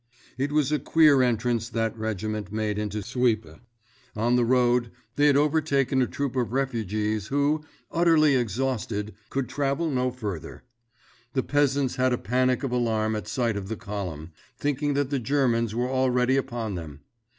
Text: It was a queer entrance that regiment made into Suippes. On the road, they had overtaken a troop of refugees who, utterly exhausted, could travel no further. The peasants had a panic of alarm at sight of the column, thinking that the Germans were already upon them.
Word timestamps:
It 0.35 0.51
was 0.51 0.71
a 0.71 0.79
queer 0.79 1.21
entrance 1.21 1.69
that 1.69 1.95
regiment 1.95 2.51
made 2.51 2.79
into 2.79 3.03
Suippes. 3.03 3.59
On 4.15 4.35
the 4.35 4.43
road, 4.43 4.89
they 5.15 5.27
had 5.27 5.37
overtaken 5.37 6.01
a 6.01 6.07
troop 6.07 6.35
of 6.35 6.53
refugees 6.53 7.27
who, 7.27 7.63
utterly 7.91 8.35
exhausted, 8.35 9.13
could 9.29 9.47
travel 9.47 9.91
no 9.91 10.09
further. 10.09 10.63
The 11.33 11.43
peasants 11.43 11.97
had 11.97 12.13
a 12.13 12.17
panic 12.17 12.63
of 12.63 12.71
alarm 12.71 13.15
at 13.15 13.27
sight 13.27 13.55
of 13.55 13.67
the 13.67 13.77
column, 13.77 14.31
thinking 14.57 14.95
that 14.95 15.11
the 15.11 15.19
Germans 15.19 15.75
were 15.75 15.87
already 15.91 16.35
upon 16.35 16.73
them. 16.73 17.01